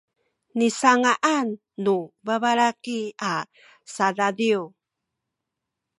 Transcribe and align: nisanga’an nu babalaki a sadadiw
nisanga’an 0.57 1.47
nu 1.83 1.95
babalaki 2.25 2.99
a 3.31 3.33
sadadiw 3.93 4.61